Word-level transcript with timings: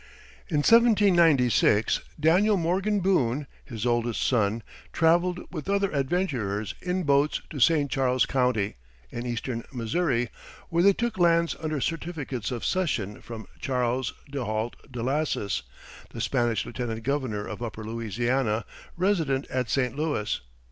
In 0.49 0.63
1796, 0.63 2.01
Daniel 2.19 2.57
Morgan 2.57 3.01
Boone, 3.01 3.45
his 3.63 3.85
oldest 3.85 4.25
son, 4.25 4.63
traveled 4.91 5.41
with 5.51 5.69
other 5.69 5.91
adventurers 5.91 6.73
in 6.81 7.03
boats 7.03 7.39
to 7.51 7.59
St. 7.59 7.87
Charles 7.91 8.25
County, 8.25 8.77
in 9.11 9.27
eastern 9.27 9.63
Missouri, 9.71 10.29
where 10.69 10.81
they 10.81 10.93
took 10.93 11.19
lands 11.19 11.55
under 11.61 11.79
certificates 11.79 12.49
of 12.49 12.65
cession 12.65 13.21
from 13.21 13.45
Charles 13.59 14.15
Dehault 14.31 14.73
Delassus, 14.91 15.61
the 16.09 16.19
Spanish 16.19 16.65
lieutenant 16.65 17.03
governor 17.03 17.45
of 17.45 17.61
Upper 17.61 17.83
Louisiana, 17.83 18.65
resident 18.97 19.45
at 19.51 19.69
St. 19.69 19.95
Louis. 19.95 20.41